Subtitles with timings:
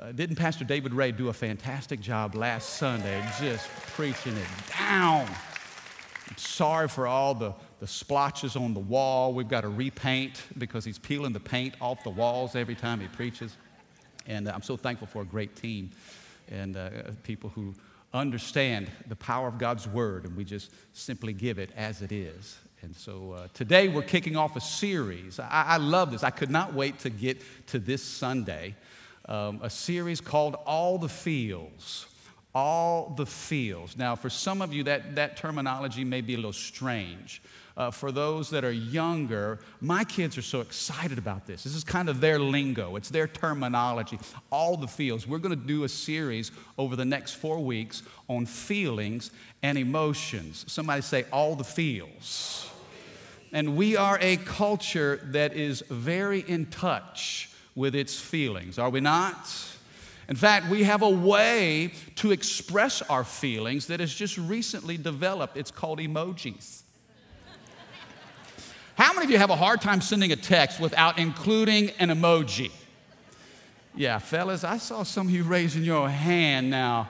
[0.00, 4.46] Uh, didn't Pastor David Ray do a fantastic job last Sunday just preaching it
[4.78, 5.26] down?
[5.26, 9.32] I'm sorry for all the, the splotches on the wall.
[9.32, 13.08] We've got to repaint because he's peeling the paint off the walls every time he
[13.08, 13.56] preaches.
[14.26, 15.90] And uh, I'm so thankful for a great team
[16.48, 16.90] and uh,
[17.24, 17.74] people who
[18.14, 22.56] understand the power of God's word, and we just simply give it as it is.
[22.82, 25.40] And so uh, today we're kicking off a series.
[25.40, 26.22] I, I love this.
[26.22, 28.76] I could not wait to get to this Sunday
[29.28, 32.06] um, a series called All the Feels.
[32.54, 33.96] All the Feels.
[33.96, 37.42] Now, for some of you, that, that terminology may be a little strange.
[37.76, 41.62] Uh, for those that are younger, my kids are so excited about this.
[41.62, 44.18] This is kind of their lingo, it's their terminology.
[44.50, 45.28] All the feels.
[45.28, 49.30] We're going to do a series over the next four weeks on feelings
[49.62, 50.64] and emotions.
[50.66, 52.68] Somebody say, All the feels.
[53.52, 58.98] And we are a culture that is very in touch with its feelings, are we
[58.98, 59.36] not?
[60.28, 65.56] In fact, we have a way to express our feelings that has just recently developed.
[65.56, 66.82] It's called emojis.
[68.96, 72.72] How many of you have a hard time sending a text without including an emoji?
[73.94, 77.08] Yeah, fellas, I saw some of you raising your hand now.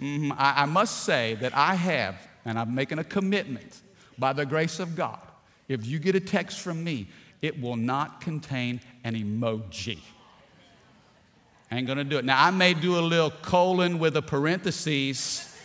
[0.00, 0.32] Mm-hmm.
[0.38, 3.80] I, I must say that I have, and I'm making a commitment
[4.16, 5.18] by the grace of God.
[5.66, 7.08] If you get a text from me,
[7.42, 9.98] it will not contain an emoji.
[11.70, 12.24] I ain't gonna do it.
[12.24, 15.56] Now, I may do a little colon with a parenthesis,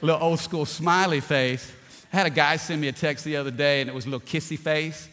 [0.00, 1.72] a little old school smiley face.
[2.12, 4.08] I had a guy send me a text the other day and it was a
[4.08, 5.08] little kissy face.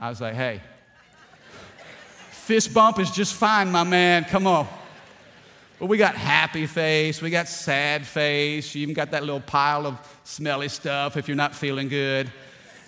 [0.00, 0.60] I was like, hey,
[2.30, 4.24] fist bump is just fine, my man.
[4.24, 4.68] Come on.
[5.78, 9.86] But we got happy face, we got sad face, you even got that little pile
[9.86, 12.30] of smelly stuff if you're not feeling good.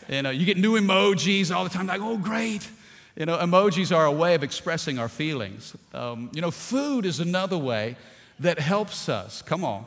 [0.08, 2.68] You know, you get new emojis all the time, like, oh, great.
[3.16, 5.74] You know, emojis are a way of expressing our feelings.
[5.94, 7.96] Um, you know, food is another way
[8.40, 9.42] that helps us.
[9.42, 9.86] Come on.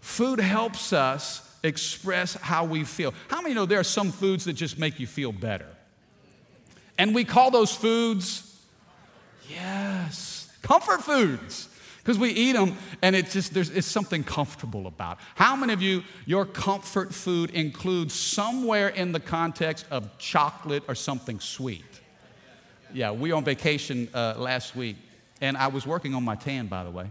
[0.00, 3.12] Food helps us express how we feel.
[3.28, 5.66] How many know there are some foods that just make you feel better?
[6.96, 8.60] And we call those foods,
[9.48, 11.67] yes, comfort foods
[12.08, 15.18] because we eat them and it's just there's it's something comfortable about.
[15.34, 20.94] How many of you your comfort food includes somewhere in the context of chocolate or
[20.94, 21.84] something sweet?
[22.94, 24.96] Yeah we were on vacation uh, last week
[25.42, 27.10] and i was working on my tan by the way.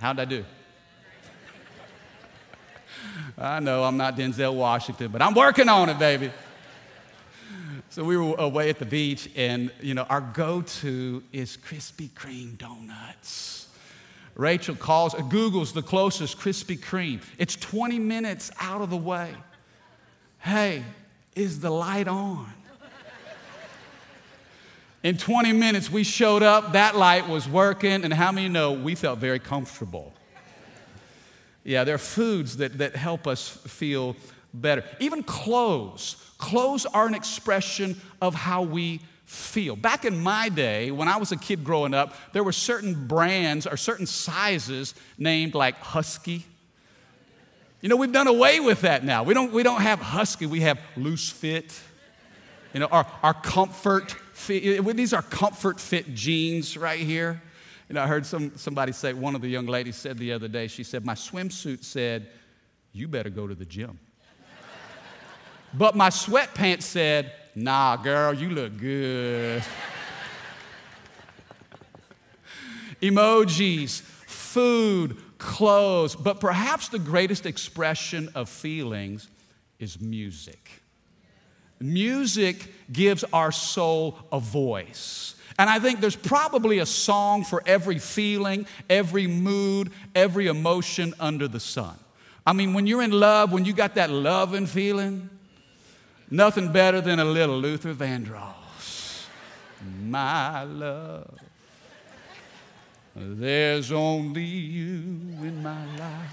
[0.00, 0.46] How'd i do?
[3.36, 6.30] I know i'm not denzel washington but i'm working on it baby.
[7.90, 12.56] So we were away at the beach and you know our go-to is krispy kreme
[12.56, 13.63] donuts
[14.34, 17.22] Rachel calls, Googles the closest Krispy Kreme.
[17.38, 19.32] It's 20 minutes out of the way.
[20.40, 20.84] Hey,
[21.34, 22.52] is the light on?
[25.02, 28.94] In 20 minutes, we showed up, that light was working, and how many know we
[28.94, 30.14] felt very comfortable?
[31.62, 34.16] Yeah, there are foods that, that help us feel
[34.54, 34.82] better.
[35.00, 36.16] Even clothes.
[36.38, 39.76] Clothes are an expression of how we feel.
[39.76, 43.66] Back in my day, when I was a kid growing up, there were certain brands
[43.66, 46.44] or certain sizes named like Husky.
[47.80, 49.22] You know, we've done away with that now.
[49.22, 51.78] We don't, we don't have Husky, we have Loose Fit.
[52.72, 54.84] You know, our, our comfort fit.
[54.96, 57.40] These are comfort fit jeans right here.
[57.88, 60.48] You know, I heard some, somebody say, one of the young ladies said the other
[60.48, 62.28] day, she said, My swimsuit said,
[62.92, 64.00] You better go to the gym.
[65.74, 69.62] but my sweatpants said, Nah, girl, you look good.
[73.00, 79.28] Emojis, food, clothes, but perhaps the greatest expression of feelings
[79.78, 80.82] is music.
[81.80, 85.34] Music gives our soul a voice.
[85.58, 91.46] And I think there's probably a song for every feeling, every mood, every emotion under
[91.46, 91.96] the sun.
[92.46, 95.30] I mean, when you're in love, when you got that loving feeling,
[96.30, 99.26] Nothing better than a little Luther Vandross.
[100.02, 101.38] My love,
[103.14, 105.00] there's only you
[105.42, 106.30] in my life.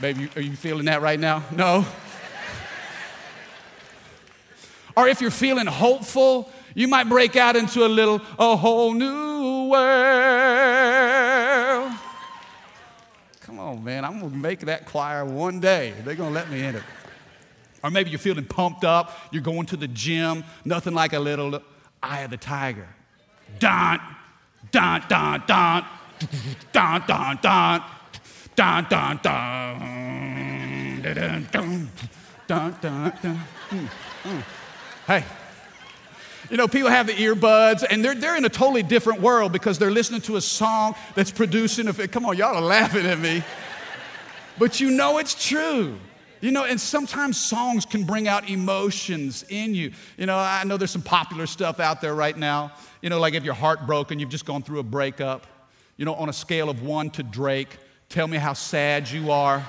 [0.00, 1.42] Baby, are you feeling that right now?
[1.50, 1.84] No?
[4.96, 9.68] or if you're feeling hopeful, you might break out into a little, a whole new
[9.68, 11.37] world
[13.58, 15.92] oh man, I'm gonna make that choir one day.
[16.04, 16.82] They're gonna let me in it.
[17.82, 21.60] Or maybe you're feeling pumped up, you're going to the gym, nothing like a little
[22.02, 22.88] eye of the tiger.
[23.58, 24.00] Dun,
[24.70, 25.84] dun, dun, dun,
[26.72, 29.18] dun, dun, dun, dun, dun,
[31.52, 31.90] dun,
[32.46, 33.40] dun, dun, dun.
[35.06, 35.24] Hey,
[36.50, 39.78] you know, people have the earbuds and they're, they're in a totally different world because
[39.78, 41.88] they're listening to a song that's producing.
[41.88, 43.42] A, come on, y'all are laughing at me.
[44.58, 45.98] But you know it's true.
[46.40, 49.92] You know, and sometimes songs can bring out emotions in you.
[50.16, 52.72] You know, I know there's some popular stuff out there right now.
[53.02, 55.46] You know, like if you're heartbroken, you've just gone through a breakup.
[55.96, 57.76] You know, on a scale of one to Drake,
[58.08, 59.66] tell me how sad you are.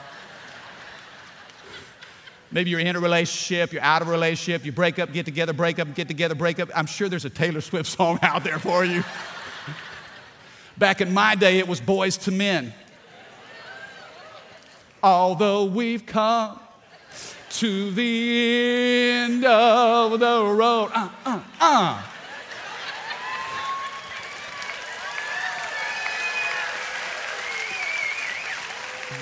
[2.51, 5.53] Maybe you're in a relationship, you're out of a relationship, you break up, get together,
[5.53, 6.69] break up, get together, break up.
[6.73, 9.03] I'm sure there's a Taylor Swift song out there for you.
[10.77, 12.73] Back in my day, it was Boyz II Men.
[15.03, 16.59] Although we've come
[17.51, 20.91] to the end of the road.
[20.93, 22.03] Uh, uh, uh.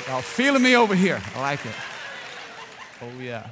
[0.07, 1.21] Y'all feeling me over here.
[1.35, 1.73] I like it.
[3.01, 3.47] Oh, yeah.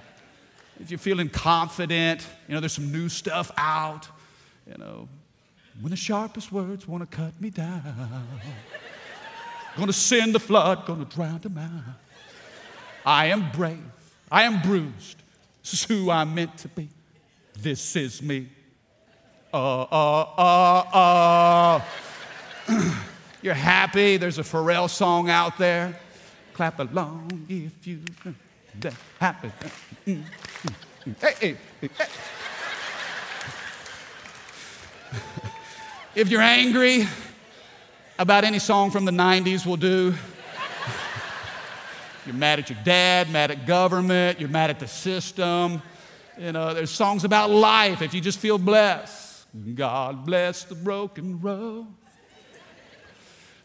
[0.79, 4.07] If you're feeling confident, you know, there's some new stuff out.
[4.67, 5.07] You know,
[5.79, 8.27] when the sharpest words want to cut me down,
[9.77, 11.95] gonna send the flood, gonna drown them out.
[13.05, 13.83] I am brave,
[14.31, 15.17] I am bruised.
[15.61, 16.89] This is who I'm meant to be.
[17.57, 18.49] This is me.
[19.53, 21.81] Uh, uh, uh,
[22.67, 22.91] uh.
[23.41, 24.17] You're happy.
[24.17, 25.97] There's a Pharrell song out there.
[26.53, 28.01] Clap along if you
[28.81, 29.51] that happen.
[30.05, 31.89] Hey, hey, hey.
[36.15, 37.07] if you're angry
[38.17, 40.13] about any song from the 90s, will do.
[42.25, 45.81] You're mad at your dad, mad at government, you're mad at the system.
[46.37, 49.45] You know, there's songs about life if you just feel blessed.
[49.75, 51.87] God bless the broken road.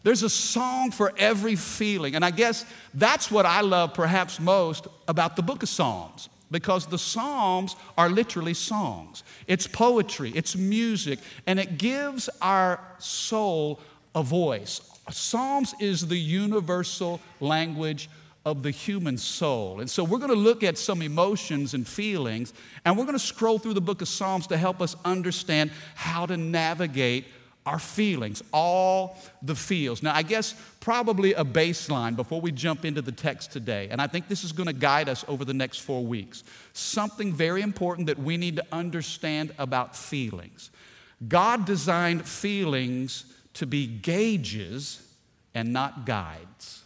[0.03, 2.15] There's a song for every feeling.
[2.15, 6.85] And I guess that's what I love perhaps most about the book of Psalms because
[6.85, 9.23] the Psalms are literally songs.
[9.47, 13.79] It's poetry, it's music, and it gives our soul
[14.13, 14.81] a voice.
[15.09, 18.09] Psalms is the universal language
[18.45, 19.79] of the human soul.
[19.79, 22.53] And so we're going to look at some emotions and feelings,
[22.85, 26.25] and we're going to scroll through the book of Psalms to help us understand how
[26.25, 27.25] to navigate
[27.65, 30.01] our feelings, all the feels.
[30.01, 34.07] Now, I guess probably a baseline before we jump into the text today, and I
[34.07, 36.43] think this is going to guide us over the next four weeks.
[36.73, 40.71] Something very important that we need to understand about feelings.
[41.27, 45.07] God designed feelings to be gauges
[45.53, 46.83] and not guides.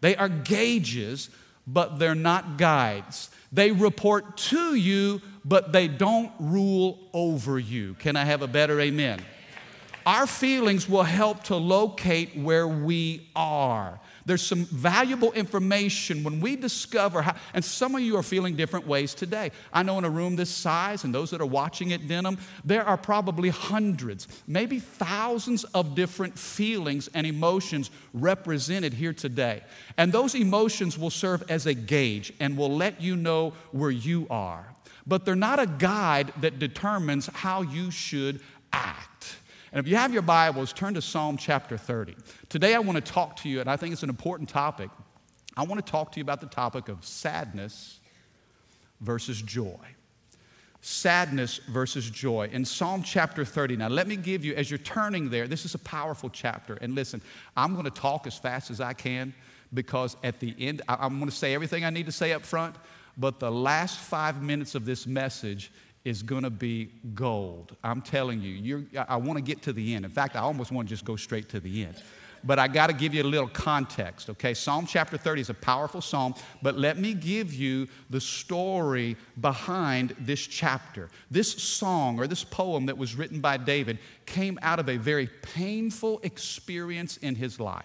[0.00, 1.28] They are gauges,
[1.66, 3.28] but they're not guides.
[3.52, 7.94] They report to you, but they don't rule over you.
[7.94, 9.20] Can I have a better amen?
[10.10, 14.00] Our feelings will help to locate where we are.
[14.26, 18.88] There's some valuable information when we discover how, and some of you are feeling different
[18.88, 19.52] ways today.
[19.72, 22.84] I know in a room this size, and those that are watching at Denham, there
[22.84, 29.62] are probably hundreds, maybe thousands of different feelings and emotions represented here today.
[29.96, 34.26] And those emotions will serve as a gauge and will let you know where you
[34.28, 34.74] are.
[35.06, 38.40] But they're not a guide that determines how you should
[38.72, 39.09] act.
[39.72, 42.16] And if you have your Bibles, turn to Psalm chapter 30.
[42.48, 44.90] Today I want to talk to you, and I think it's an important topic.
[45.56, 48.00] I want to talk to you about the topic of sadness
[49.00, 49.78] versus joy.
[50.80, 52.48] Sadness versus joy.
[52.50, 55.76] In Psalm chapter 30, now let me give you, as you're turning there, this is
[55.76, 56.74] a powerful chapter.
[56.80, 57.22] And listen,
[57.56, 59.32] I'm going to talk as fast as I can
[59.72, 62.74] because at the end, I'm going to say everything I need to say up front,
[63.16, 65.70] but the last five minutes of this message
[66.04, 67.76] is going to be gold.
[67.84, 70.04] I'm telling you, I want to get to the end.
[70.04, 71.96] In fact, I almost want to just go straight to the end.
[72.42, 74.54] But I got to give you a little context, okay?
[74.54, 80.16] Psalm chapter 30 is a powerful psalm, but let me give you the story behind
[80.18, 81.10] this chapter.
[81.30, 85.28] This song or this poem that was written by David came out of a very
[85.42, 87.84] painful experience in his life.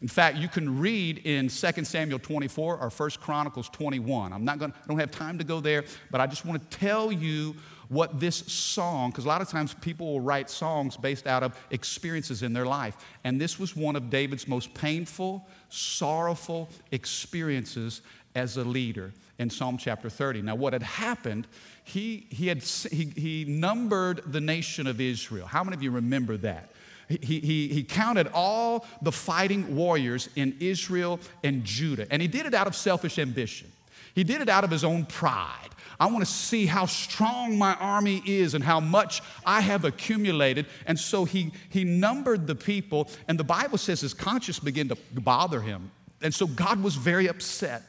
[0.00, 4.32] In fact, you can read in 2 Samuel 24 or 1 Chronicles 21.
[4.32, 6.78] I'm not going I don't have time to go there, but I just want to
[6.78, 7.56] tell you
[7.88, 11.58] what this song, because a lot of times people will write songs based out of
[11.70, 12.96] experiences in their life.
[13.24, 18.02] And this was one of David's most painful, sorrowful experiences
[18.34, 20.42] as a leader in Psalm chapter 30.
[20.42, 21.46] Now, what had happened,
[21.84, 25.46] he, he, had, he, he numbered the nation of Israel.
[25.46, 26.70] How many of you remember that?
[27.08, 32.46] He, he, he counted all the fighting warriors in Israel and Judah, and he did
[32.46, 33.70] it out of selfish ambition.
[34.14, 35.70] He did it out of his own pride.
[36.00, 40.66] I want to see how strong my army is and how much I have accumulated.
[40.86, 44.96] And so he, he numbered the people, and the Bible says his conscience began to
[45.14, 45.90] bother him.
[46.22, 47.82] And so God was very upset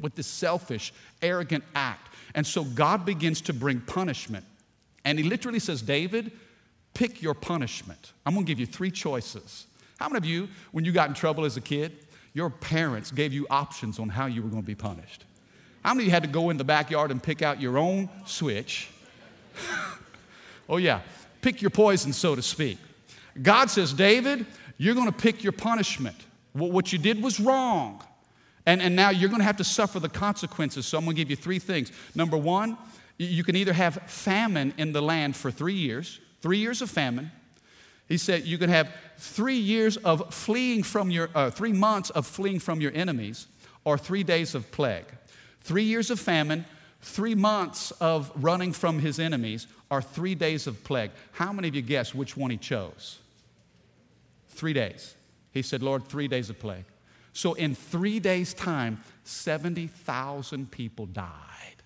[0.00, 0.92] with this selfish,
[1.22, 2.14] arrogant act.
[2.34, 4.44] And so God begins to bring punishment.
[5.04, 6.32] And he literally says, David,
[6.96, 8.14] pick your punishment.
[8.24, 9.66] I'm gonna give you three choices.
[9.98, 11.92] How many of you, when you got in trouble as a kid,
[12.32, 15.24] your parents gave you options on how you were gonna be punished?
[15.84, 18.08] How many of you had to go in the backyard and pick out your own
[18.24, 18.88] switch?
[20.70, 21.02] oh, yeah,
[21.42, 22.78] pick your poison, so to speak.
[23.42, 24.46] God says, David,
[24.78, 26.16] you're to pick your punishment.
[26.54, 28.02] What you did was wrong.
[28.64, 30.86] And, and now you're to have to suffer the consequences.
[30.86, 31.92] So I'm to give you three things.
[32.14, 32.78] Number one,
[33.18, 37.32] you can either have famine in the land for three years, three years of famine.
[38.06, 38.88] He said you can have
[39.18, 43.48] three years of fleeing from your, uh, three months of fleeing from your enemies,
[43.84, 45.06] or three days of plague.
[45.60, 46.64] Three years of famine,
[47.00, 51.10] three months of running from his enemies, or three days of plague.
[51.32, 53.18] How many of you guess which one he chose?
[54.50, 55.16] Three days.
[55.50, 56.84] He said, Lord, three days of plague.
[57.32, 61.82] So in three days' time, 70,000 people died.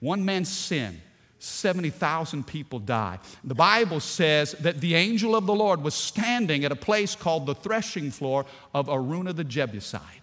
[0.00, 1.00] One man's sin,
[1.42, 3.18] 70,000 people die.
[3.42, 7.46] The Bible says that the angel of the Lord was standing at a place called
[7.46, 10.22] the threshing floor of Araunah the Jebusite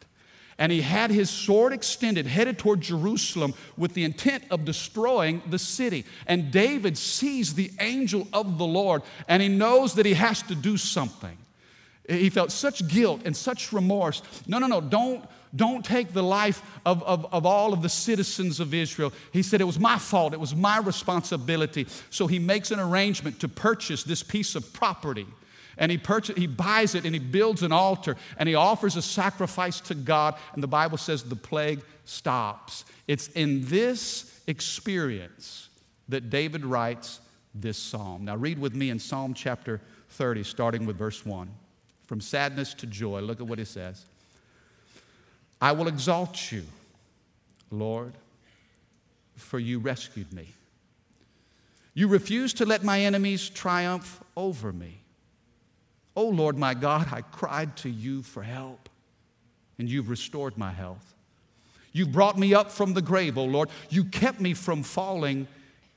[0.59, 5.57] and he had his sword extended, headed toward Jerusalem with the intent of destroying the
[5.57, 6.05] city.
[6.27, 10.55] And David sees the angel of the Lord, and he knows that he has to
[10.55, 11.37] do something.
[12.09, 14.21] He felt such guilt and such remorse.
[14.47, 15.23] No, no, no, don't,
[15.55, 19.11] don't take the life of, of, of all of the citizens of Israel.
[19.33, 21.87] He said, It was my fault, it was my responsibility.
[22.09, 25.25] So he makes an arrangement to purchase this piece of property
[25.79, 29.01] and he, purchase, he buys it and he builds an altar and he offers a
[29.01, 30.35] sacrifice to God.
[30.53, 32.83] And the Bible says the plague stops.
[33.07, 35.69] It's in this experience
[36.09, 37.21] that David writes
[37.55, 38.25] this psalm.
[38.25, 41.49] Now, read with me in Psalm chapter 30, starting with verse 1.
[42.05, 44.05] From sadness to joy, look at what he says
[45.61, 46.63] I will exalt you,
[47.69, 48.13] Lord,
[49.35, 50.47] for you rescued me.
[51.93, 54.99] You refused to let my enemies triumph over me.
[56.15, 58.89] Oh Lord my God, I cried to you for help,
[59.77, 61.13] and you've restored my health.
[61.91, 63.69] You brought me up from the grave, oh Lord.
[63.89, 65.47] You kept me from falling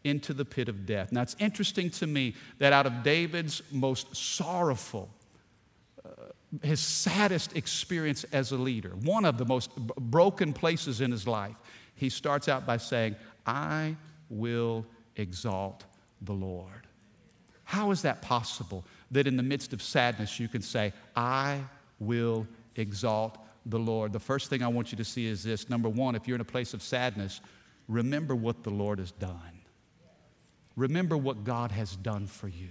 [0.04, 1.12] into the pit of death.
[1.12, 5.09] Now it's interesting to me that out of David's most sorrowful,
[6.62, 11.26] his saddest experience as a leader, one of the most b- broken places in his
[11.26, 11.56] life,
[11.94, 13.16] he starts out by saying,
[13.47, 13.97] I
[14.28, 14.85] will
[15.16, 15.85] exalt
[16.21, 16.87] the Lord.
[17.64, 18.85] How is that possible?
[19.12, 21.61] that in the midst of sadness, you can say, I
[22.00, 24.12] will exalt the Lord.
[24.12, 26.40] The first thing I want you to see is this number one, if you're in
[26.40, 27.40] a place of sadness,
[27.87, 29.61] remember what the Lord has done.
[30.75, 32.71] Remember what God has done for you.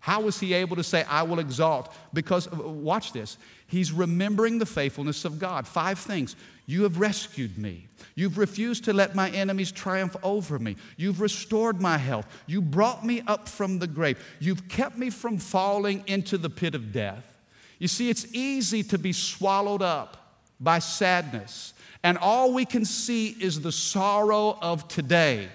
[0.00, 1.92] How was he able to say, I will exalt?
[2.12, 3.36] Because, uh, watch this,
[3.66, 5.66] he's remembering the faithfulness of God.
[5.66, 6.36] Five things.
[6.66, 7.86] You have rescued me.
[8.14, 10.76] You've refused to let my enemies triumph over me.
[10.96, 12.26] You've restored my health.
[12.46, 14.22] You brought me up from the grave.
[14.38, 17.38] You've kept me from falling into the pit of death.
[17.78, 20.16] You see, it's easy to be swallowed up
[20.60, 25.48] by sadness, and all we can see is the sorrow of today,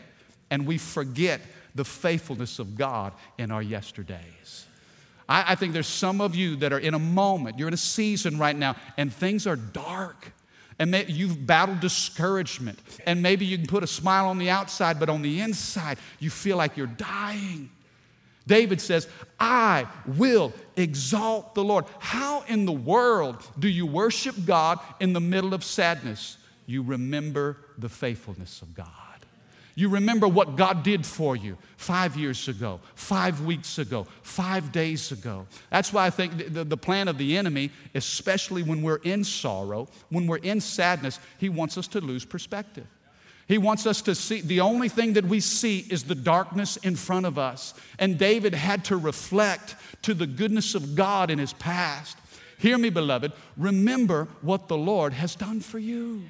[0.50, 1.42] and we forget
[1.76, 4.66] the faithfulness of God in our yesterdays.
[5.28, 7.78] I, I think there's some of you that are in a moment, you're in a
[7.78, 10.32] season right now, and things are dark.
[10.80, 12.80] And you've battled discouragement.
[13.06, 16.32] And maybe you can put a smile on the outside, but on the inside, you
[16.32, 17.70] feel like you're dying.
[18.48, 19.08] David says,
[19.40, 21.86] I will exalt the Lord.
[22.00, 26.38] How in the world do you worship God in the middle of sadness?
[26.66, 29.03] You remember the faithfulness of God.
[29.76, 35.12] You remember what God did for you five years ago, five weeks ago, five days
[35.12, 35.48] ago.
[35.72, 39.88] That's why I think the, the, plan of the enemy, especially when we're in sorrow,
[40.10, 42.86] when we're in sadness, he wants us to lose perspective.
[43.48, 46.96] He wants us to see the only thing that we see is the darkness in
[46.96, 47.74] front of us.
[47.98, 52.18] And David had to reflect to the goodness of God in his past.
[52.60, 56.24] Hear me, beloved, remember what the Lord has done for you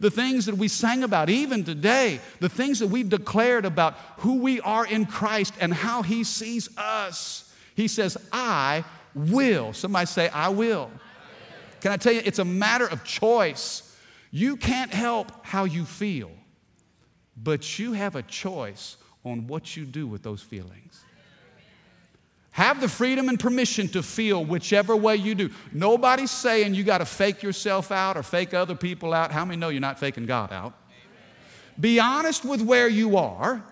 [0.00, 4.40] the things that we sang about, even today, the things that we've declared about who
[4.40, 7.52] we are in Christ and how He sees us.
[7.74, 9.72] He says, I will.
[9.72, 10.90] Somebody say, I will.
[11.80, 13.96] Can I tell you, it's a matter of choice.
[14.30, 16.30] You can't help how you feel,
[17.36, 21.04] but you have a choice on what you do with those feelings.
[22.58, 25.48] Have the freedom and permission to feel whichever way you do.
[25.72, 29.30] Nobody's saying you got to fake yourself out or fake other people out.
[29.30, 30.74] How many know you're not faking God out?
[31.78, 33.62] Be honest with where you are,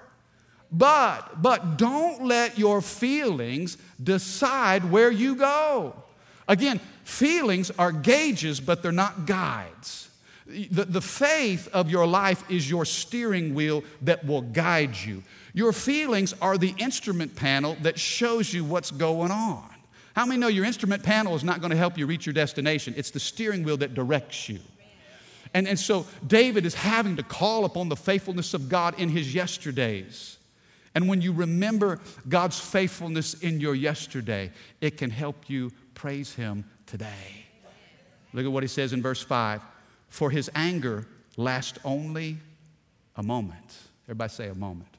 [0.70, 6.04] but but don't let your feelings decide where you go.
[6.46, 10.10] Again, feelings are gauges, but they're not guides.
[10.46, 15.24] The, the faith of your life is your steering wheel that will guide you.
[15.56, 19.64] Your feelings are the instrument panel that shows you what's going on.
[20.14, 22.92] How many know your instrument panel is not going to help you reach your destination?
[22.94, 24.58] It's the steering wheel that directs you.
[25.54, 29.34] And, and so David is having to call upon the faithfulness of God in his
[29.34, 30.36] yesterdays.
[30.94, 36.66] And when you remember God's faithfulness in your yesterday, it can help you praise him
[36.84, 37.46] today.
[38.34, 39.62] Look at what he says in verse 5
[40.10, 41.06] For his anger
[41.38, 42.36] lasts only
[43.16, 43.74] a moment.
[44.04, 44.95] Everybody say a moment.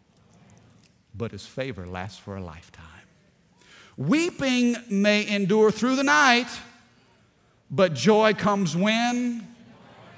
[1.17, 2.86] But his favor lasts for a lifetime.
[3.97, 6.47] Weeping may endure through the night,
[7.71, 9.47] but joy comes when?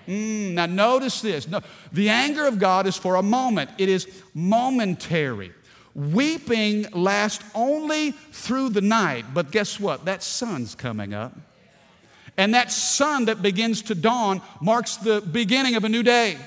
[0.08, 1.48] Mm, now, notice this.
[1.48, 1.62] No,
[1.94, 5.54] the anger of God is for a moment, it is momentary.
[5.96, 10.06] Weeping lasts only through the night, but guess what?
[10.06, 11.36] That sun's coming up.
[12.38, 16.38] And that sun that begins to dawn marks the beginning of a new day.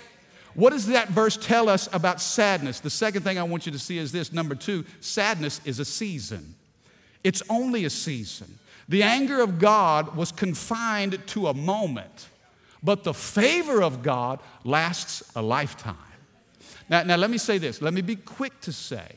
[0.54, 2.80] What does that verse tell us about sadness?
[2.80, 5.84] The second thing I want you to see is this number two sadness is a
[5.84, 6.54] season.
[7.24, 8.58] It's only a season.
[8.88, 12.28] The anger of God was confined to a moment.
[12.82, 15.96] But the favor of God lasts a lifetime.
[16.88, 17.80] Now, now, let me say this.
[17.80, 19.16] Let me be quick to say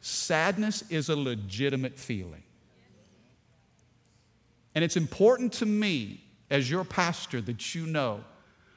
[0.00, 2.42] sadness is a legitimate feeling.
[4.74, 8.22] And it's important to me, as your pastor, that you know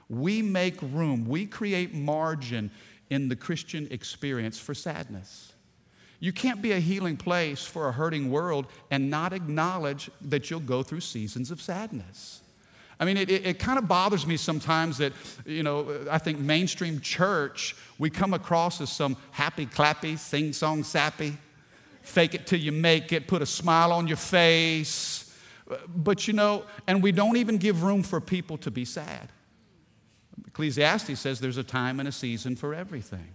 [0.10, 2.72] we make room, we create margin
[3.10, 5.54] in the Christian experience for sadness.
[6.20, 10.60] You can't be a healing place for a hurting world and not acknowledge that you'll
[10.62, 12.42] go through seasons of sadness.
[13.00, 15.14] I mean, it, it, it kind of bothers me sometimes that,
[15.46, 20.84] you know, I think mainstream church, we come across as some happy, clappy, sing song,
[20.84, 21.38] sappy,
[22.01, 25.31] fake it till you make it, put a smile on your face.
[25.88, 29.29] But, you know, and we don't even give room for people to be sad.
[30.46, 33.28] Ecclesiastes says there's a time and a season for everything.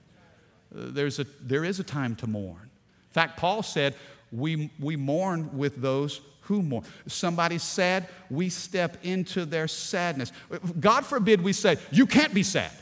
[0.74, 2.62] Uh, there's a, there is a time to mourn.
[2.62, 3.94] In fact, Paul said,
[4.30, 6.84] we, we mourn with those who mourn?
[7.06, 10.32] Somebody's sad, we step into their sadness.
[10.80, 12.72] God forbid we say, You can't be sad.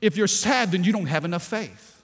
[0.00, 2.02] If you're sad, then you don't have enough faith.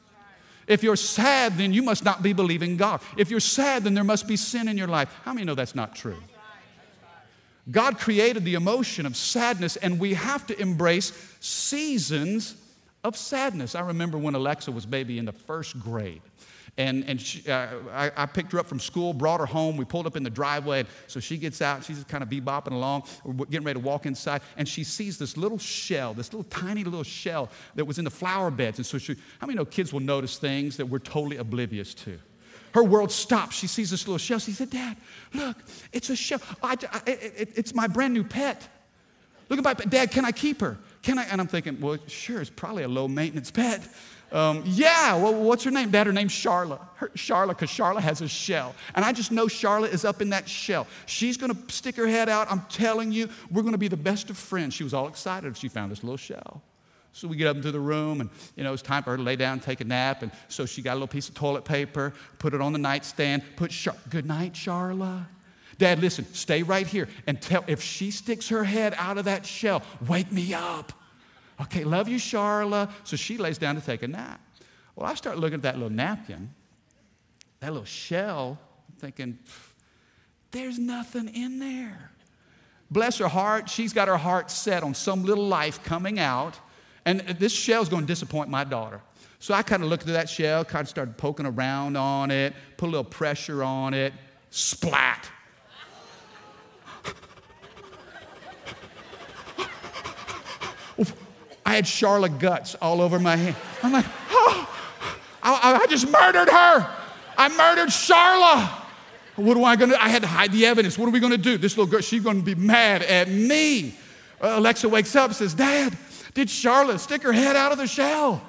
[0.66, 3.01] If you're sad, then you must not be believing God.
[3.16, 5.12] If you're sad, then there must be sin in your life.
[5.25, 6.18] How many know that's not true?
[7.70, 12.57] God created the emotion of sadness, and we have to embrace seasons
[13.04, 13.74] of sadness.
[13.74, 16.22] I remember when Alexa was baby in the first grade.
[16.78, 19.76] And, and she, uh, I, I, picked her up from school, brought her home.
[19.76, 20.85] We pulled up in the driveway.
[21.09, 21.85] So she gets out.
[21.85, 23.02] She's just kind of bebopping along.
[23.50, 24.42] Getting ready to walk inside.
[24.57, 28.12] And she sees this little shell, this little tiny little shell that was in the
[28.12, 28.78] flower beds.
[28.78, 32.16] And so she, how many know kids will notice things that we're totally oblivious to?
[32.74, 33.57] Her world stops.
[33.57, 34.38] She sees this little shell.
[34.38, 34.96] She said, Dad,
[35.35, 35.57] look,
[35.92, 36.40] it's a shell.
[36.62, 38.68] I, I, it, it's my brand new pet.
[39.48, 39.90] Look at my pet.
[39.90, 40.78] Dad, can I keep her?
[41.02, 41.24] Can I?
[41.24, 43.87] And I'm thinking, well, sure, it's probably a low maintenance pet.
[44.31, 45.90] Um, yeah, well, what's her name?
[45.90, 46.81] Dad, her name's Charlotte.
[46.96, 48.74] Her, Charlotte, because Charlotte has a shell.
[48.94, 50.87] And I just know Charlotte is up in that shell.
[51.07, 52.50] She's going to stick her head out.
[52.50, 54.74] I'm telling you, we're going to be the best of friends.
[54.74, 56.62] She was all excited if she found this little shell.
[57.18, 59.22] So we get up into the room, and you know, it's time for her to
[59.24, 60.22] lay down take a nap.
[60.22, 63.42] And so she got a little piece of toilet paper, put it on the nightstand,
[63.57, 65.26] put, Char- good night, Charla.
[65.78, 69.44] Dad, listen, stay right here and tell if she sticks her head out of that
[69.44, 70.92] shell, wake me up.
[71.61, 72.88] Okay, love you, Charla.
[73.02, 74.40] So she lays down to take a nap.
[74.94, 76.54] Well, I start looking at that little napkin,
[77.59, 78.61] that little shell,
[79.00, 79.40] thinking,
[80.52, 82.12] there's nothing in there.
[82.92, 86.61] Bless her heart, she's got her heart set on some little life coming out,
[87.04, 89.00] and this shell's going to disappoint my daughter.
[89.40, 92.54] So I kind of looked at that shell, kind of started poking around on it,
[92.76, 94.12] put a little pressure on it,
[94.50, 95.30] splat.
[101.64, 103.54] I had Charlotte guts all over my hand.
[103.82, 104.68] I'm like, oh,
[105.42, 106.96] I, I just murdered her.
[107.37, 108.70] I murdered Charlotte.
[109.37, 110.02] What am I going to do?
[110.02, 110.96] I had to hide the evidence.
[110.96, 111.58] What are we going to do?
[111.58, 113.94] This little girl, she's going to be mad at me.
[114.40, 115.96] Uh, Alexa wakes up says, Dad,
[116.38, 118.40] did Charlotte stick her head out of the shell?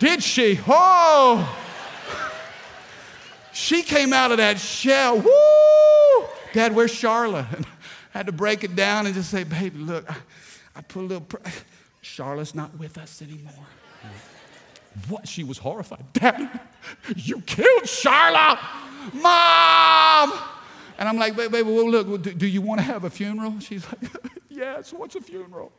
[0.00, 0.58] did she?
[0.66, 1.56] Oh!
[3.52, 5.20] She came out of that shell.
[5.20, 6.28] Woo!
[6.52, 7.46] Dad, where's Charlotte?
[8.14, 10.10] I had to break it down and just say, baby, look,
[10.74, 11.48] I put a little, pr-
[12.02, 13.52] Charlotte's not with us anymore.
[15.08, 15.28] What?
[15.28, 16.04] She was horrified.
[16.14, 16.48] Daddy,
[17.14, 18.58] you killed Charlotte!
[19.12, 20.32] Mom.
[20.98, 23.60] And I'm like, baby, well, look, do, do you want to have a funeral?
[23.60, 24.10] She's like,
[24.54, 25.72] yes, what's a funeral?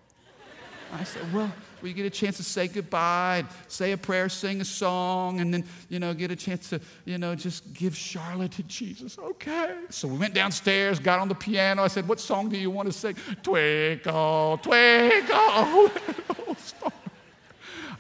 [0.93, 4.65] I said, well, we get a chance to say goodbye, say a prayer, sing a
[4.65, 8.63] song, and then, you know, get a chance to, you know, just give Charlotte to
[8.63, 9.17] Jesus.
[9.17, 9.75] Okay.
[9.89, 11.83] So we went downstairs, got on the piano.
[11.83, 13.15] I said, what song do you want to sing?
[13.43, 15.91] Twinkle, twinkle.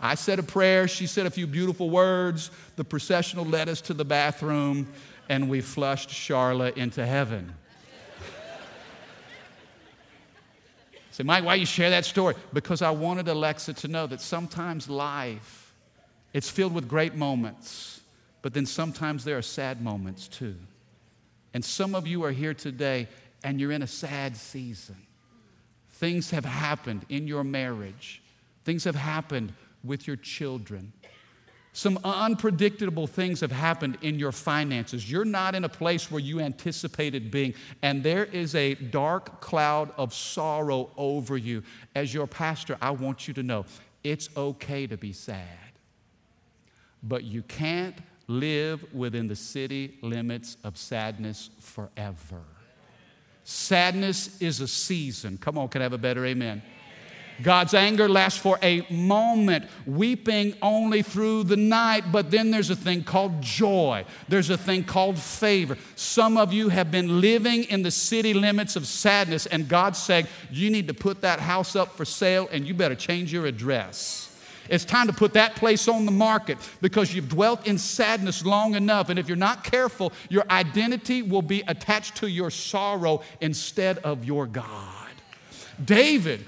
[0.01, 0.87] I said a prayer.
[0.87, 2.51] She said a few beautiful words.
[2.75, 4.87] The processional led us to the bathroom,
[5.29, 7.55] and we flushed Charlotte into heaven.
[11.15, 12.35] Say, Mike, why you share that story?
[12.51, 15.73] Because I wanted Alexa to know that sometimes life,
[16.33, 18.01] it's filled with great moments,
[18.41, 20.57] but then sometimes there are sad moments too.
[21.53, 23.07] And some of you are here today
[23.45, 24.97] and you're in a sad season.
[25.91, 28.21] Things have happened in your marriage.
[28.65, 29.53] Things have happened
[29.85, 30.91] with your children.
[31.75, 35.11] Some unpredictable things have happened in your finances.
[35.11, 39.91] You're not in a place where you anticipated being, and there is a dark cloud
[39.97, 41.63] of sorrow over you.
[41.93, 43.65] As your pastor, I want you to know
[44.05, 45.73] it's okay to be sad,
[47.03, 52.41] but you can't live within the city limits of sadness forever.
[53.43, 55.37] Sadness is a season.
[55.39, 56.61] Come on, can I have a better amen?
[57.41, 62.75] God's anger lasts for a moment, weeping only through the night, but then there's a
[62.75, 64.05] thing called joy.
[64.27, 65.77] There's a thing called favor.
[65.95, 70.27] Some of you have been living in the city limits of sadness, and God's saying,
[70.51, 74.31] You need to put that house up for sale and you better change your address.
[74.69, 78.75] It's time to put that place on the market because you've dwelt in sadness long
[78.75, 79.09] enough.
[79.09, 84.25] And if you're not careful, your identity will be attached to your sorrow instead of
[84.25, 84.94] your God.
[85.83, 86.45] David,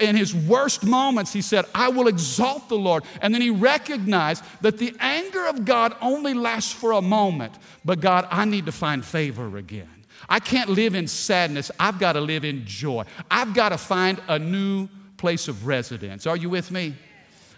[0.00, 3.04] in his worst moments, he said, I will exalt the Lord.
[3.20, 7.54] And then he recognized that the anger of God only lasts for a moment.
[7.84, 9.88] But God, I need to find favor again.
[10.28, 11.70] I can't live in sadness.
[11.78, 13.04] I've got to live in joy.
[13.30, 16.26] I've got to find a new place of residence.
[16.26, 16.94] Are you with me?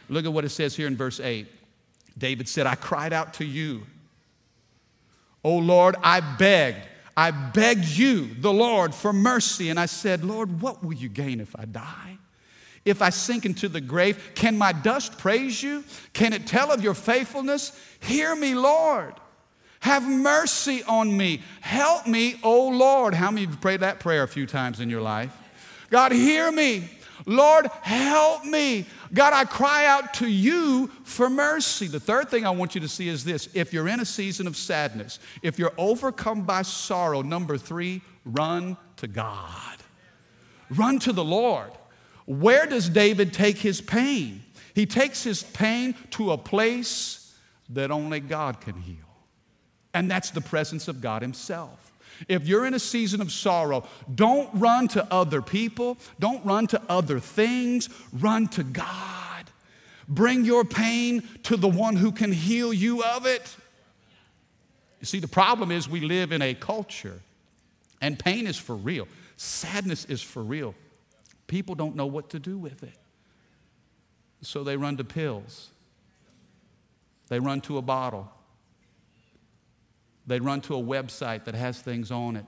[0.09, 1.47] Look at what it says here in verse 8.
[2.17, 3.87] David said, I cried out to you.
[5.45, 6.87] Oh Lord, I begged
[7.19, 9.71] I begged you, the Lord, for mercy.
[9.71, 12.17] And I said, Lord, what will you gain if I die?
[12.85, 15.83] If I sink into the grave, can my dust praise you?
[16.13, 17.77] Can it tell of your faithfulness?
[17.99, 19.15] Hear me, Lord.
[19.81, 21.43] Have mercy on me.
[21.61, 23.15] Help me, O Lord.
[23.15, 25.37] How many of you prayed that prayer a few times in your life?
[25.91, 26.89] God, hear me.
[27.27, 28.87] Lord, help me.
[29.13, 31.87] God, I cry out to you for mercy.
[31.87, 34.47] The third thing I want you to see is this if you're in a season
[34.47, 39.77] of sadness, if you're overcome by sorrow, number three, run to God.
[40.71, 41.71] Run to the Lord.
[42.27, 44.43] Where does David take his pain?
[44.75, 47.19] He takes his pain to a place
[47.71, 48.97] that only God can heal,
[49.93, 51.88] and that's the presence of God Himself.
[52.27, 56.83] If you're in a season of sorrow, don't run to other people, don't run to
[56.89, 59.45] other things, run to God.
[60.09, 63.55] Bring your pain to the one who can heal you of it.
[65.01, 67.21] You see, the problem is we live in a culture,
[68.01, 70.75] and pain is for real, sadness is for real.
[71.47, 72.95] People don't know what to do with it.
[74.43, 75.69] So they run to pills,
[77.29, 78.33] they run to a bottle,
[80.29, 82.45] they run to a website that has things on it.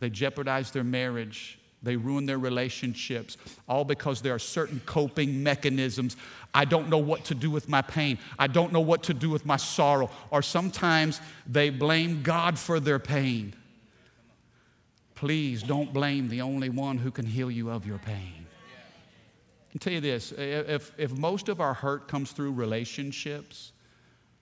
[0.00, 1.58] They jeopardize their marriage.
[1.82, 6.14] They ruin their relationships, all because there are certain coping mechanisms.
[6.52, 8.18] I don't know what to do with my pain.
[8.38, 10.10] I don't know what to do with my sorrow.
[10.30, 13.54] Or sometimes they blame God for their pain.
[15.14, 18.46] Please don't blame the only one who can heal you of your pain.
[18.46, 23.72] I can tell you this if, if most of our hurt comes through relationships,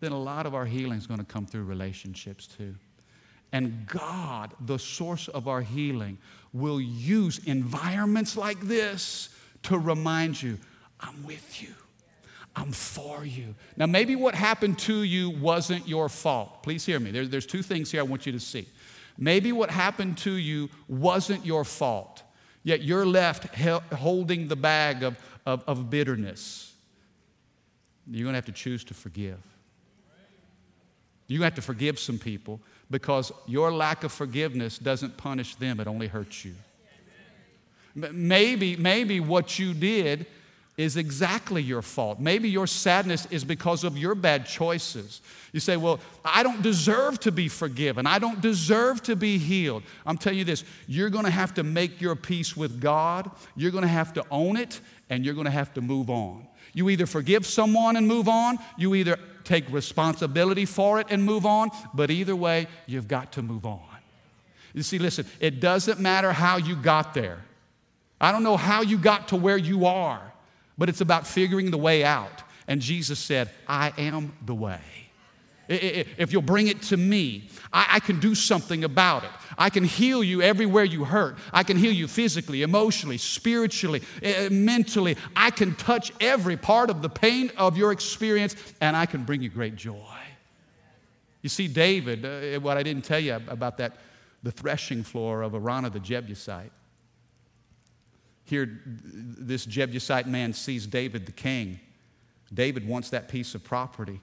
[0.01, 2.75] then a lot of our healing is going to come through relationships too.
[3.53, 6.19] And God, the source of our healing,
[6.53, 9.31] will use environments like this
[9.65, 10.59] to remind you,
[11.01, 11.75] I'm with you.
[12.55, 13.55] I'm for you.
[13.77, 16.63] Now, maybe what happened to you wasn't your fault.
[16.63, 17.11] Please hear me.
[17.11, 18.67] There, there's two things here I want you to see.
[19.17, 22.23] Maybe what happened to you wasn't your fault,
[22.63, 23.55] yet you're left
[23.93, 26.73] holding the bag of, of, of bitterness.
[28.11, 29.39] You're going to have to choose to forgive.
[31.29, 32.61] You have to forgive some people
[32.91, 36.55] because your lack of forgiveness doesn't punish them, it only hurts you.
[37.95, 40.27] Maybe, maybe what you did
[40.79, 42.21] is exactly your fault.
[42.21, 45.21] Maybe your sadness is because of your bad choices.
[45.53, 48.07] You say, Well, I don't deserve to be forgiven.
[48.07, 49.83] I don't deserve to be healed.
[50.07, 53.73] I'm telling you this you're going to have to make your peace with God, you're
[53.73, 56.47] going to have to own it, and you're going to have to move on.
[56.73, 61.47] You either forgive someone and move on, you either take responsibility for it and move
[61.47, 63.81] on, but either way, you've got to move on.
[64.75, 67.43] You see, listen, it doesn't matter how you got there.
[68.21, 70.21] I don't know how you got to where you are,
[70.77, 72.43] but it's about figuring the way out.
[72.67, 74.81] And Jesus said, I am the way.
[75.69, 79.31] If you'll bring it to me, I, can do something about it.
[79.59, 81.37] I can heal you everywhere you hurt.
[81.53, 85.17] I can heal you physically, emotionally, spiritually, eh, mentally.
[85.37, 89.43] I can touch every part of the pain of your experience, and I can bring
[89.43, 89.95] you great joy.
[91.43, 93.99] You see, David, uh, what I didn't tell you about that,
[94.43, 96.73] the threshing floor of Araunah the Jebusite.
[98.45, 101.81] Here, this Jebusite man sees David the king.
[102.53, 104.21] David wants that piece of property.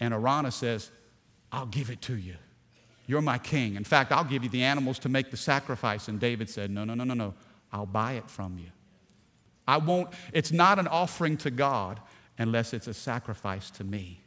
[0.00, 0.90] And Araunah says,
[1.52, 2.34] I'll give it to you.
[3.06, 3.76] You're my king.
[3.76, 6.08] In fact, I'll give you the animals to make the sacrifice.
[6.08, 7.34] And David said, No, no, no, no, no.
[7.72, 8.70] I'll buy it from you.
[9.66, 12.00] I won't, it's not an offering to God
[12.38, 14.20] unless it's a sacrifice to me.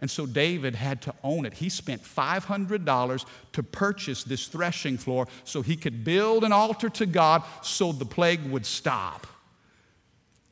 [0.00, 1.54] And so David had to own it.
[1.54, 7.06] He spent $500 to purchase this threshing floor so he could build an altar to
[7.06, 9.26] God so the plague would stop.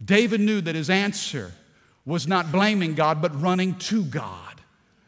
[0.04, 1.52] David knew that his answer
[2.04, 4.45] was not blaming God, but running to God.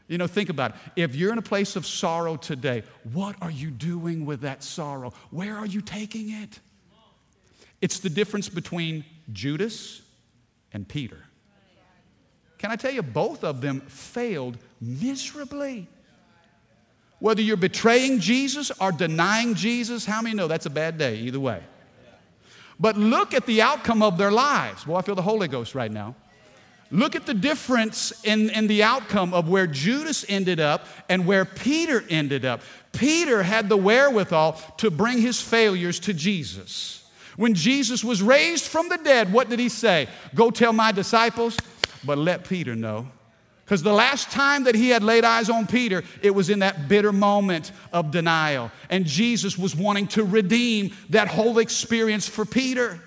[0.08, 0.76] You know, think about it.
[0.96, 5.12] If you're in a place of sorrow today, what are you doing with that sorrow?
[5.30, 6.58] Where are you taking it?
[7.80, 10.00] It's the difference between Judas
[10.72, 11.18] and Peter.
[12.56, 15.86] Can I tell you, both of them failed miserably.
[17.20, 21.38] Whether you're betraying Jesus or denying Jesus, how many know that's a bad day either
[21.38, 21.62] way?
[22.80, 24.86] But look at the outcome of their lives.
[24.86, 26.14] Well, I feel the Holy Ghost right now.
[26.90, 31.44] Look at the difference in, in the outcome of where Judas ended up and where
[31.44, 32.62] Peter ended up.
[32.92, 37.06] Peter had the wherewithal to bring his failures to Jesus.
[37.36, 40.08] When Jesus was raised from the dead, what did he say?
[40.34, 41.58] Go tell my disciples,
[42.04, 43.06] but let Peter know.
[43.64, 46.88] Because the last time that he had laid eyes on Peter, it was in that
[46.88, 48.72] bitter moment of denial.
[48.88, 52.98] And Jesus was wanting to redeem that whole experience for Peter.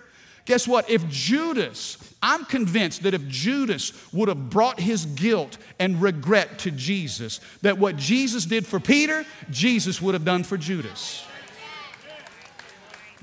[0.45, 0.87] Guess what?
[0.87, 6.71] If Judas I'm convinced that if Judas would have brought his guilt and regret to
[6.71, 11.25] Jesus, that what Jesus did for Peter, Jesus would have done for Judas.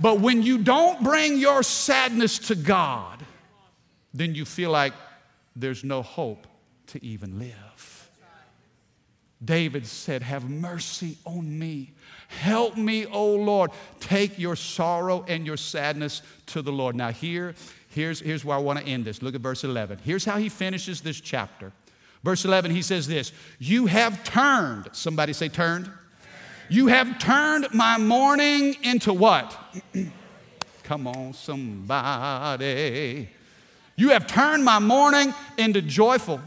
[0.01, 3.25] But when you don't bring your sadness to God,
[4.15, 4.93] then you feel like
[5.55, 6.47] there's no hope
[6.89, 8.11] to even live.
[9.45, 11.93] David said, Have mercy on me.
[12.29, 13.71] Help me, O Lord.
[14.01, 16.97] Take your sorrow and your sadness to the Lord.
[16.97, 17.55] Now, here
[17.89, 19.23] here's, here's where I want to end this.
[19.23, 19.99] Look at verse 11.
[20.05, 21.73] Here's how he finishes this chapter.
[22.25, 25.91] Verse 11, he says this You have turned, somebody say turned.
[26.71, 29.57] You have turned my mourning into what?
[30.83, 33.29] Come on, somebody.
[33.97, 36.41] You have turned my mourning into joyful.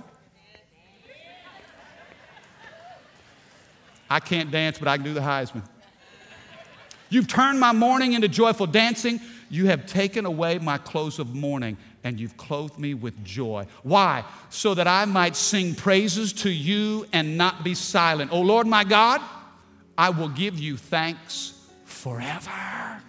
[4.09, 5.63] I can't dance, but I can do the Heisman.
[7.09, 9.19] You've turned my mourning into joyful dancing.
[9.51, 13.67] You have taken away my clothes of mourning and you've clothed me with joy.
[13.83, 14.23] Why?
[14.49, 18.31] So that I might sing praises to you and not be silent.
[18.31, 19.21] Oh Lord my God,
[19.97, 23.01] I will give you thanks forever.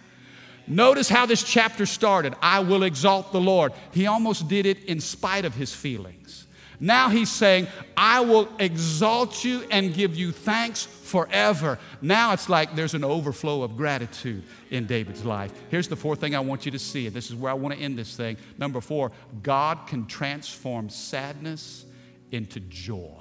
[0.67, 2.35] Notice how this chapter started.
[2.43, 3.73] I will exalt the Lord.
[3.93, 6.49] He almost did it in spite of his feelings.
[6.81, 11.79] Now he's saying, I will exalt you and give you thanks forever.
[12.01, 15.53] Now it's like there's an overflow of gratitude in David's life.
[15.71, 17.75] Here's the fourth thing I want you to see, and this is where I want
[17.75, 18.39] to end this thing.
[18.57, 21.85] Number four, God can transform sadness
[22.31, 23.19] into joy.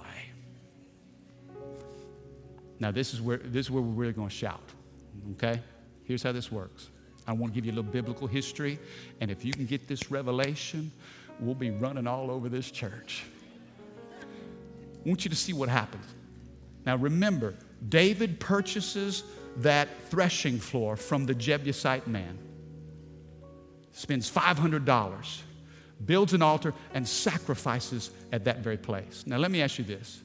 [2.80, 4.64] Now, this is where, this is where we're really going to shout,
[5.34, 5.60] okay?
[6.06, 6.90] Here's how this works.
[7.28, 8.80] I want to give you a little biblical history,
[9.20, 10.92] and if you can get this revelation,
[11.42, 13.24] we'll be running all over this church.
[15.06, 16.06] I want you to see what happens.
[16.86, 17.54] Now remember,
[17.88, 19.24] David purchases
[19.58, 22.38] that threshing floor from the Jebusite man,
[23.92, 25.42] spends $500,
[26.06, 29.24] builds an altar, and sacrifices at that very place.
[29.26, 30.22] Now, let me ask you this.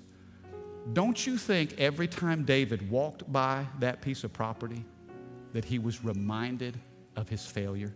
[0.93, 4.85] Don't you think every time David walked by that piece of property
[5.53, 6.79] that he was reminded
[7.17, 7.93] of his failure?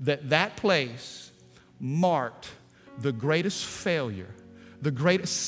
[0.00, 1.30] That that place
[1.78, 2.48] marked
[3.00, 4.34] the greatest failure
[4.80, 5.46] the greatest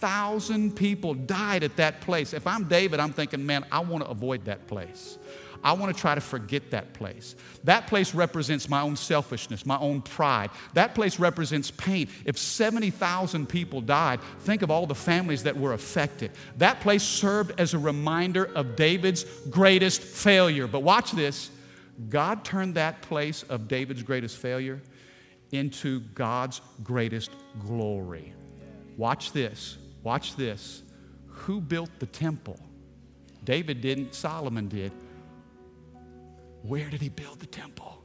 [0.00, 2.32] 70,000 people died at that place.
[2.32, 5.18] If I'm David, I'm thinking, man, I want to avoid that place.
[5.64, 7.34] I want to try to forget that place.
[7.64, 10.50] That place represents my own selfishness, my own pride.
[10.74, 12.08] That place represents pain.
[12.24, 16.30] If 70,000 people died, think of all the families that were affected.
[16.58, 20.68] That place served as a reminder of David's greatest failure.
[20.68, 21.50] But watch this
[22.08, 24.80] God turned that place of David's greatest failure
[25.50, 28.32] into God's greatest glory.
[28.96, 29.78] Watch this.
[30.02, 30.82] Watch this.
[31.26, 32.58] Who built the temple?
[33.44, 34.92] David didn't, Solomon did.
[36.62, 38.02] Where did he build the temple?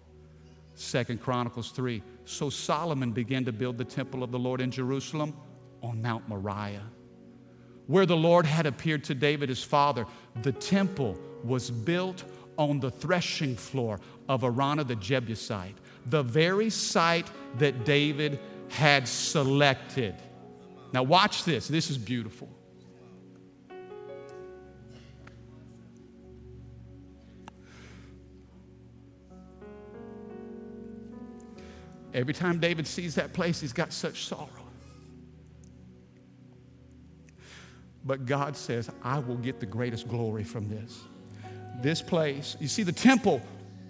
[0.75, 2.01] Second Chronicles 3.
[2.25, 5.35] So Solomon began to build the temple of the Lord in Jerusalem
[5.81, 6.85] on Mount Moriah,
[7.87, 10.05] where the Lord had appeared to David his father.
[10.41, 12.23] The temple was built
[12.57, 15.75] on the threshing floor of Araunah the Jebusite,
[16.05, 20.15] the very site that David had selected.
[20.93, 21.67] Now, watch this.
[21.67, 22.47] This is beautiful.
[32.13, 34.47] Every time David sees that place, he's got such sorrow.
[38.05, 40.99] But God says, I will get the greatest glory from this.
[41.81, 43.41] This place, you see, the temple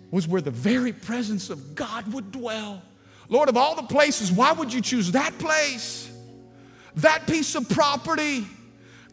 [0.10, 2.82] was where the very presence of God would dwell.
[3.28, 6.13] Lord, of all the places, why would you choose that place?
[6.98, 8.46] That piece of property?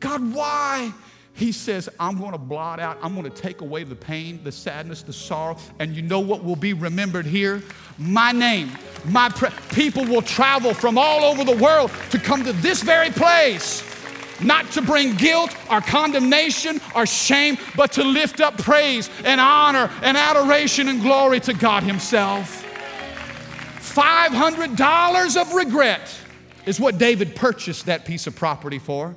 [0.00, 0.92] God, why?
[1.34, 4.52] He says, I'm going to blot out, I'm going to take away the pain, the
[4.52, 5.56] sadness, the sorrow.
[5.78, 7.62] And you know what will be remembered here?
[7.96, 8.72] My name.
[9.06, 13.10] My pre- people will travel from all over the world to come to this very
[13.10, 13.82] place,
[14.42, 19.90] not to bring guilt or condemnation or shame, but to lift up praise and honor
[20.02, 22.66] and adoration and glory to God Himself.
[23.78, 26.19] $500 of regret
[26.70, 29.16] is what David purchased that piece of property for.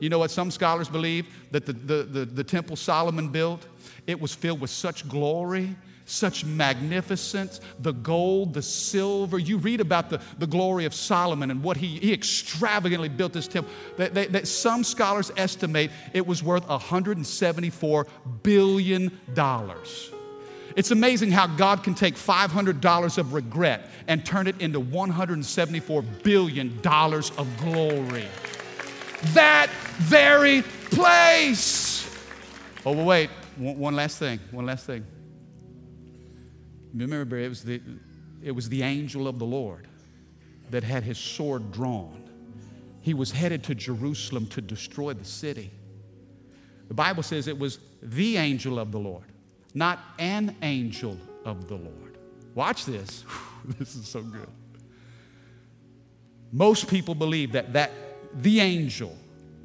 [0.00, 1.26] You know what some scholars believe?
[1.50, 3.66] That the, the, the, the, temple Solomon built,
[4.06, 9.38] it was filled with such glory, such magnificence, the gold, the silver.
[9.38, 13.48] You read about the, the glory of Solomon and what he, he extravagantly built this
[13.48, 13.70] temple.
[13.98, 18.08] That, that, that some scholars estimate it was worth $174
[18.42, 19.10] billion.
[20.76, 26.80] It's amazing how God can take $500 of regret and turn it into $174 billion
[26.84, 28.26] of glory
[29.34, 32.02] that very place.
[32.84, 35.04] Oh, wait, one, one last thing, one last thing.
[36.94, 37.80] Remember, it was, the,
[38.42, 39.88] it was the angel of the Lord
[40.70, 42.22] that had his sword drawn.
[43.00, 45.70] He was headed to Jerusalem to destroy the city.
[46.88, 49.24] The Bible says it was the angel of the Lord,
[49.76, 52.16] not an angel of the Lord.
[52.54, 53.24] Watch this.
[53.78, 54.48] this is so good.
[56.50, 57.90] Most people believe that that
[58.34, 59.14] the angel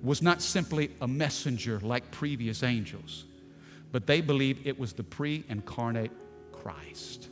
[0.03, 3.23] was not simply a messenger like previous angels,
[3.93, 6.11] but they believed it was the pre incarnate
[6.51, 7.29] Christ.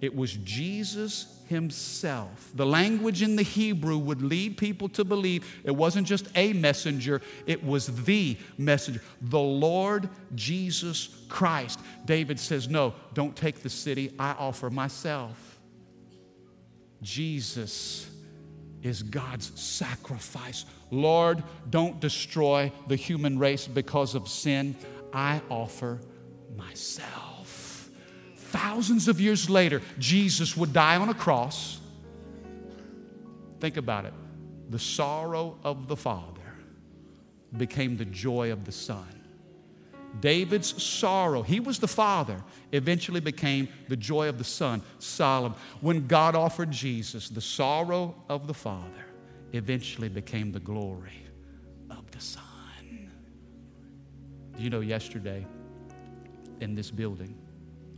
[0.00, 2.50] It was Jesus himself.
[2.54, 7.22] The language in the Hebrew would lead people to believe it wasn't just a messenger,
[7.46, 11.80] it was the messenger, the Lord Jesus Christ.
[12.04, 15.60] David says, No, don't take the city, I offer myself.
[17.02, 18.10] Jesus
[18.82, 20.64] is God's sacrifice.
[20.90, 24.76] Lord, don't destroy the human race because of sin.
[25.12, 26.00] I offer
[26.56, 27.35] myself.
[28.46, 31.80] Thousands of years later, Jesus would die on a cross.
[33.60, 34.14] Think about it.
[34.70, 36.40] The sorrow of the Father
[37.56, 39.16] became the joy of the Son.
[40.20, 45.58] David's sorrow, he was the father, eventually became the joy of the son, Solomon.
[45.82, 49.06] When God offered Jesus, the sorrow of the father
[49.52, 51.22] eventually became the glory
[51.90, 52.42] of the son.
[54.56, 55.46] You know yesterday
[56.60, 57.36] in this building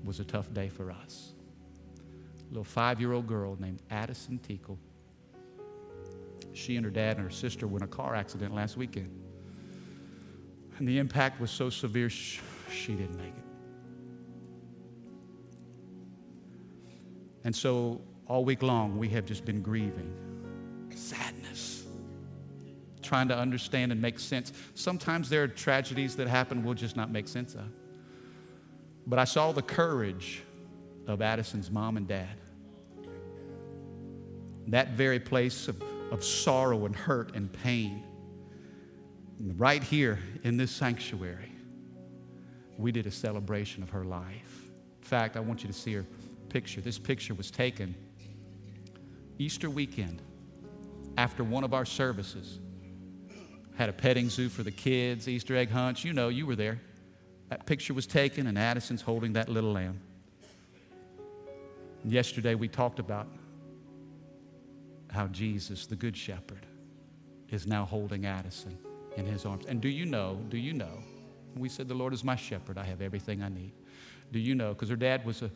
[0.04, 1.32] was a tough day for us?
[2.40, 4.78] A little five year old girl named Addison Tickle.
[6.52, 9.10] She and her dad and her sister were in a car accident last weekend.
[10.78, 13.48] And the impact was so severe, she didn't make it.
[17.44, 20.12] And so all week long, we have just been grieving,
[20.94, 21.86] sadness,
[23.02, 24.52] trying to understand and make sense.
[24.74, 27.64] Sometimes there are tragedies that happen we'll just not make sense of.
[29.08, 30.42] But I saw the courage
[31.06, 32.36] of Addison's mom and dad.
[34.66, 35.82] That very place of,
[36.12, 38.04] of sorrow and hurt and pain
[39.56, 41.50] right here in this sanctuary,
[42.76, 44.64] we did a celebration of her life.
[45.00, 46.04] In fact, I want you to see her
[46.50, 46.82] picture.
[46.82, 47.94] This picture was taken
[49.38, 50.20] Easter weekend
[51.16, 52.58] after one of our services.
[53.76, 56.04] Had a petting zoo for the kids, Easter egg hunts.
[56.04, 56.78] You know, you were there.
[57.48, 60.00] That picture was taken, and Addison's holding that little lamb.
[62.04, 63.26] Yesterday, we talked about
[65.10, 66.66] how Jesus, the Good Shepherd,
[67.50, 68.78] is now holding Addison
[69.16, 69.66] in his arms.
[69.66, 71.02] And do you know, do you know,
[71.56, 73.72] we said, The Lord is my shepherd, I have everything I need.
[74.32, 75.50] Do you know, because her dad was a,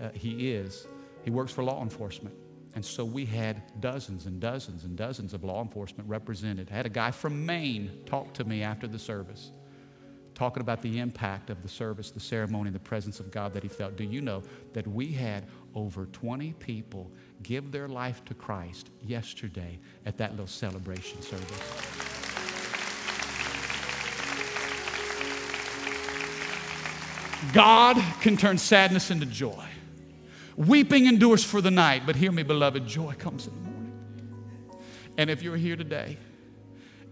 [0.00, 0.86] uh, he is,
[1.24, 2.34] he works for law enforcement.
[2.74, 6.70] And so we had dozens and dozens and dozens of law enforcement represented.
[6.70, 9.50] I had a guy from Maine talk to me after the service,
[10.34, 13.68] talking about the impact of the service, the ceremony, the presence of God that he
[13.68, 13.96] felt.
[13.96, 17.10] Do you know that we had over 20 people
[17.42, 21.60] give their life to Christ yesterday at that little celebration service?
[27.52, 29.64] God can turn sadness into joy.
[30.56, 33.92] Weeping endures for the night, but hear me, beloved, joy comes in the morning.
[35.18, 36.18] And if you're here today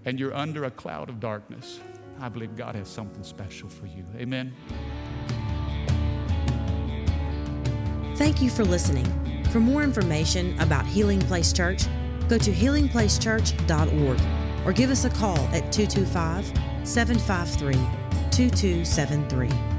[0.04, 1.80] and you're under a cloud of darkness,
[2.20, 4.04] I believe God has something special for you.
[4.16, 4.54] Amen.
[8.16, 9.06] Thank you for listening.
[9.50, 11.84] For more information about Healing Place Church,
[12.28, 14.20] go to healingplacechurch.org
[14.66, 16.46] or give us a call at 225
[16.86, 17.74] 753
[18.30, 19.69] 2273.